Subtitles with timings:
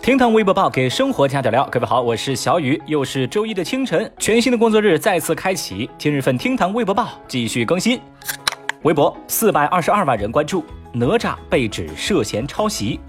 [0.00, 5.90] 听堂微博报给生活加点料，各位好，我是小雨，又是周一的清晨，全新的工作日再次开启。
[5.98, 8.00] 今日份听堂微博报继续更新，
[8.82, 13.00] 微博四百二十二万人关注，哪吒被指涉嫌抄袭。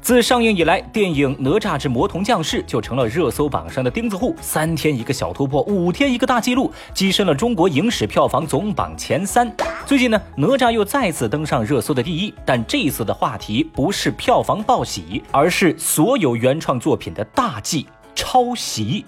[0.00, 9.52] 自上映以来，电影《哪吒之魔童降世》就成了热搜榜上的钉子户，三天一个小突破，五天一个大记录，跻身了中国影史票房总榜前三。
[9.88, 19.02] 最近呢，哪吒又再次登上热搜的第一，但这一次的话题不是票房报喜，而是所有原创作品的大忌——抄袭。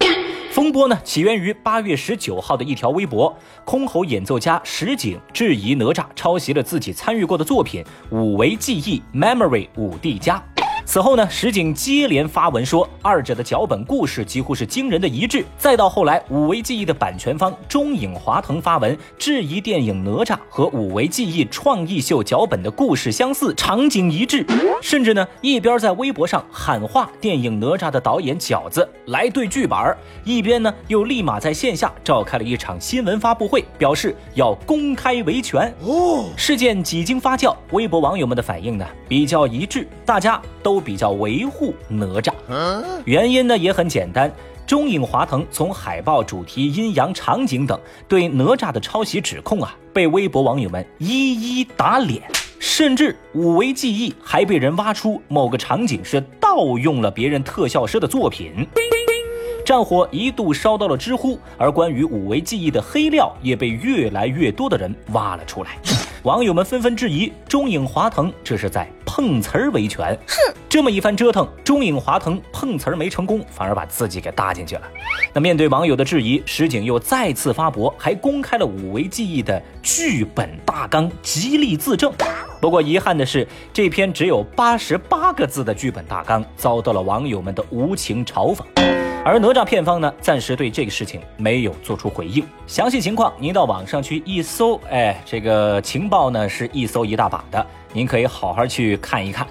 [0.51, 10.43] 风波呢，起源于八月十九号的一条微博，箜篌演奏家石井质疑哪吒抄袭了自己参与过的作品《五维记忆》（Memory 五 D 加）。
[10.91, 15.45] 此后呢，石井接连发文说，二者的脚本故事几乎是惊人的一致。
[15.57, 24.45] 再到后来，五维记忆的版权方中影华腾发文质疑电影《哪吒》和五维记忆创意秀脚本的故事相似，场景一致，
[24.83, 35.73] 甚至呢一边在微博上喊话电影《哪吒》的导演饺子来对剧本，一边呢又立马在线下召开了一场新闻发布会，表示要公开维权。
[35.85, 40.80] 哦，事件几经发酵，微博网友们的反应呢比较一致，大家都。
[40.81, 42.33] 比较维护哪吒，
[43.05, 44.33] 原因呢也很简单，
[44.67, 47.79] 中影华腾从海报、主题、阴阳、场景等
[48.09, 52.23] 对哪吒的抄袭指控啊，被微博网友们一一打脸，
[52.59, 58.67] 甚至五维记忆还被人挖出某个场景是盗用了别人特效师的作品，
[59.65, 65.79] 战火一度烧到了知乎，而关于五维记忆的黑料也被越来越多的人挖了出来。
[66.25, 70.17] 网友们纷纷质疑中影华腾这是在碰瓷儿维权。
[70.29, 74.83] 哼，这么一番折腾，中影华腾碰瓷儿没成功，反而把自己给搭进去了。
[75.33, 82.13] 那面对网友的质疑，石井又再次发博，还公开了五维记忆的剧本大纲，极力自证。
[82.61, 88.63] 不过遗憾的是，这篇只有八十八个字的剧本大纲遭到了网友们的无情嘲讽。
[89.23, 92.43] 而哪吒片方呢，暂时对这个事情没有做出回应。
[92.67, 99.47] 详细情况您到网上去一搜，哎，这个情报呢是一搜一大把的，您可以好好去看一看。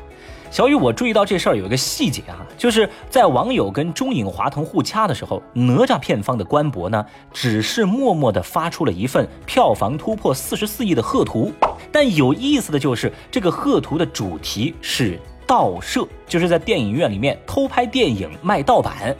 [0.50, 11.53] 小雨，我注意到这事儿有一个细节啊，就是在网友跟中影华腾互掐的时候，哪吒片方的官博呢，只是默默地发出了一份票房突破四十四亿的贺图。
[11.91, 19.16] 但有意思的就是，这个贺图的主题是盗摄，就是在电影院里面偷拍电影卖盗版。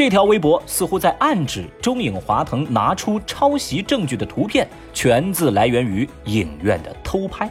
[0.00, 7.46] 这条微博似乎在暗指中影华腾拿出抄袭证据的图片，全自来源于影院的偷拍。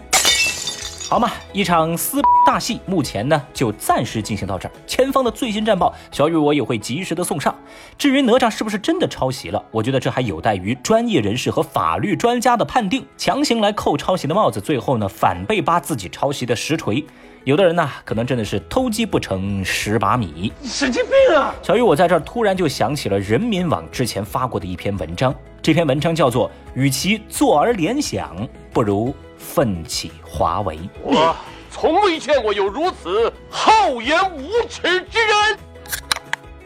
[1.08, 4.72] 好嘛，一场撕大戏目前呢就暂时进行到这儿。
[4.88, 7.56] 前方的最新战报，小雨我也会及时的送上。
[8.00, 13.06] 至于哪吒是不是真的抄袭了，我觉得这还有待于专业人士和法律专家的判定。
[13.16, 17.06] 强行来扣抄袭的帽子，最后呢反被扒自己抄袭的实锤。
[17.46, 21.56] 有的人呢，可能真的是偷鸡不成蚀把米，神经病啊！
[21.64, 30.78] 小雨，我在这儿突然就想起了人民网之前发过的一篇文章，这篇文章叫做“与其坐而联想，不如奋起华为”。
[31.02, 31.34] 我
[31.72, 35.58] 从未见过有如此厚颜无耻之人。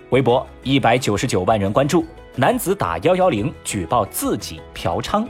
[0.09, 2.03] 微博一百九十九万人关注，
[2.35, 5.25] 男子打幺幺零举报自己嫖娼。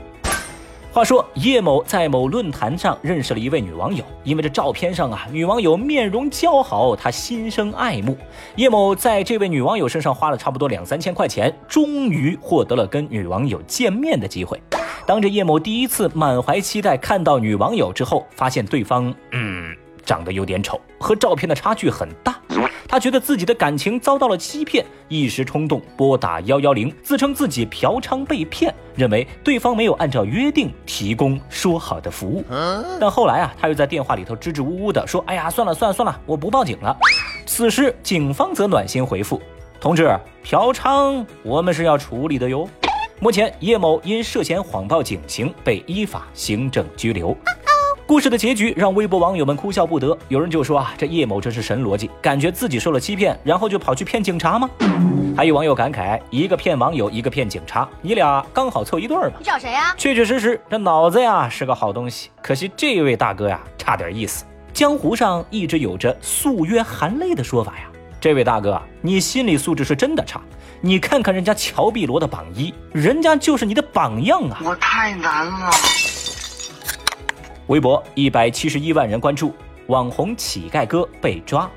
[0.94, 8.16] 话说叶某在某论坛上认识了一位女网友，因为这照片上啊，女网友面容姣好，他心生爱慕。
[8.54, 14.62] 叶某在这位女网友身上花了差不多两三千块钱，终于获得了跟女网友见面的机会。
[15.04, 22.38] 当着叶某第一次满怀期待看到女网友之后，发现对方嗯长得有点丑，和照片的差距很大。
[22.86, 32.44] 他觉得自己的感情遭到了欺骗，一时冲动拨打幺幺零，自称自己嫖娼被骗，认为对方没有按照约定提供说好的服务。
[33.00, 36.96] 但后来啊，他又在电话里头支支吾吾的说：“哎呀，算了算了算了，我不报警了。”
[37.46, 39.42] 此时警方则暖心回复
[39.80, 42.68] ：“同志，嫖娼我们是要处理的哟。”
[43.18, 47.36] 目前叶某因涉嫌谎报警情被依法行政拘留。
[48.14, 54.70] 故事的结局让微博网友们哭笑不得，有人就说啊，这叶某真是神逻辑，感觉自己受了欺骗，然后就跑去骗警察吗？
[55.36, 59.92] 还有网友感慨，一个骗网友，一个骗警察，你俩刚好凑一对儿你找谁呀？
[59.98, 64.44] 确确实实，这脑子呀是个好东西，可惜这位大哥呀差点意思。
[64.72, 67.90] 江湖上一直有着素约含泪的说法呀，
[68.20, 70.40] 这位大哥，你心理素质是真的差。
[70.80, 74.60] 你看看人家乔碧罗的榜一，人家就是你的榜样啊！
[74.64, 75.70] 我太难了。
[77.68, 79.52] 微博一百七十一万人关注，
[79.86, 81.70] 网红乞丐哥被抓。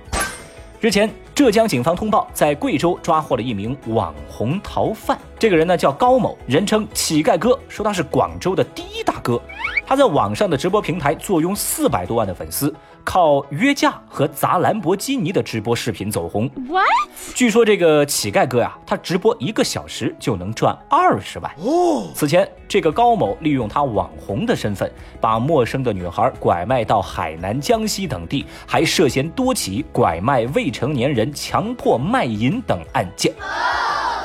[0.81, 5.17] 日前，浙江警方通报，在贵州抓获了一名网红逃犯。
[5.39, 9.39] 这个人呢叫高某，人称乞丐哥，说他是广州的第一大哥。
[9.85, 12.73] 他在网上的直播平台坐拥四百多万的粉丝，
[13.03, 16.49] 靠约架和砸兰博基尼的直播视频走红。
[16.67, 16.87] What？
[17.35, 21.49] 据说这个乞丐哥呀，他直播一个小时就能赚二十万。
[21.59, 24.91] 哦，此前这个高某利用他网红的身份，
[25.21, 33.31] 把陌生的女孩拐卖到海南、江西等地，还涉嫌多起拐卖未成年人、强迫卖淫等案件。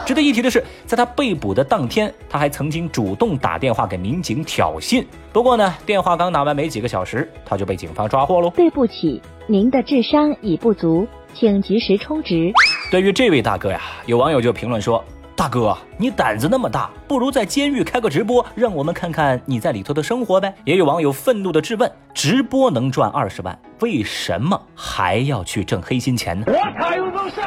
[0.05, 5.05] 值得一提的是，在他被捕的当天，他还曾经主动打电话给民警挑衅。
[5.33, 8.51] 不过呢，电话刚打完没几个小时，他就被警方抓获喽。
[8.57, 12.53] 对不起，您的智商已不足，请及时充值。
[12.91, 15.03] 对于这位大哥呀，有网友就评论说。
[15.34, 20.55] 大哥，你胆子那么大，不如在监狱开个直播，让我们看看你在里头的生活呗。
[20.64, 26.46] 也有网友愤怒的质问：直播能赚二十万，为什么还要去挣黑心钱呢？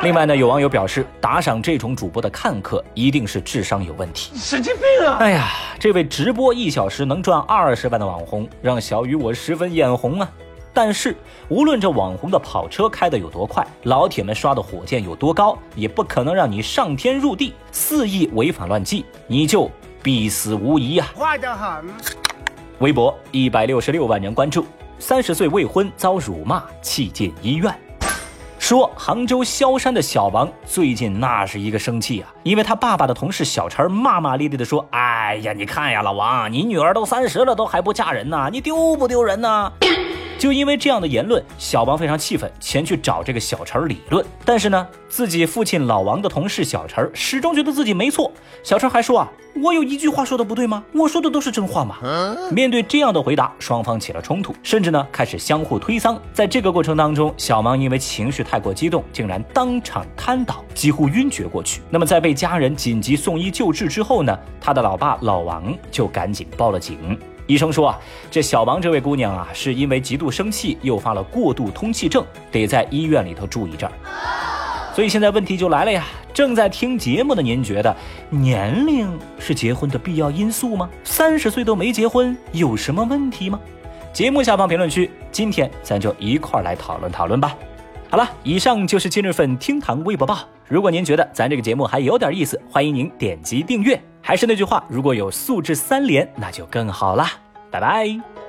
[0.01, 5.17] 另外呢，有网友表示，打赏这种主播的看客一定是智商有问题，神经病啊！
[5.19, 5.47] 哎呀，
[5.79, 10.29] 这位直播一小时能赚二十万的网红，让小雨我十分眼红啊。
[10.75, 11.15] 但是，
[11.47, 19.71] 无论这网红的跑车开得有多快，老铁们刷的火箭有多高，也不可能让你上天入地，肆意违法乱纪，你就
[20.03, 21.07] 必死无疑啊！
[21.17, 21.85] 坏得很。
[22.79, 24.65] 微博一百六十六万人关注，
[24.99, 27.73] 三十岁未婚遭辱骂，气进医院。
[28.59, 39.71] 说杭州萧山的小王最近那是一个生气啊，因为他爸爸的同事小陈骂骂咧咧的说：“哎呀，你看呀，老王，你女儿都三十了，都还不嫁人呢，你丢不丢人呢？”
[40.45, 44.23] 就因为这样的言论，小王非常气愤，前去找这个小陈理论。
[44.45, 48.31] 但是呢，自己父亲老王的同事小陈始终觉得自己没错。
[48.61, 49.27] 小陈还说啊，
[49.63, 50.83] 我有一句话说的不对吗？
[50.93, 51.97] 我说的都是真话嘛。
[52.51, 56.15] 面对这样的回答，双方起了冲突，甚至呢开始相互推搡。
[56.31, 61.81] 在这个过程当中，小王因为情绪太过激动，竟然当场瘫倒，几乎晕厥过去。
[61.89, 67.17] 那么在被家人紧急送医救治之后呢，他的老爸老王就赶紧报了警。
[67.47, 67.99] 医生说啊，
[68.31, 73.93] 这小王这位姑娘啊，是因为极度生气，诱发了过度通气症，得在医院里头住一阵儿。
[74.95, 77.95] 所以现在问题就来了呀，正在听节目的您觉得
[78.29, 79.07] 年龄
[79.37, 80.89] 是结婚的必要因素吗？
[81.03, 83.59] 三十岁都没结婚，有什么问题吗？
[84.11, 87.55] 节目下方评论区，今天咱就一块儿来讨论讨论吧。
[88.09, 90.39] 好了，以上就是今日份厅堂微博报。
[90.67, 94.01] 如果您觉得咱这个节目还有点意思，欢迎您点击订阅。
[94.21, 97.25] 还是那句话，如果有素质三连，那就更好了。
[97.69, 98.44] 拜拜。